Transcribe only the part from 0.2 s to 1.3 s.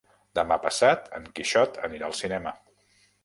Demà passat en